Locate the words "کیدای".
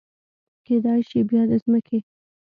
0.67-1.01